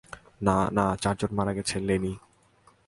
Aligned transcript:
না, 0.41 0.57
না, 0.71 0.85
চারজন 1.01 1.31
মারা 1.31 1.53
গেছে, 1.53 1.75
লেনি। 1.79 2.13